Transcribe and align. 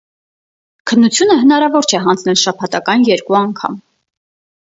Քննությունը 0.91 1.35
հնարավոր 1.41 1.89
չէ 1.91 2.01
հանձնել 2.07 2.39
շաբաթական 2.45 3.05
երկու 3.11 3.37
անգամ։ 3.43 3.77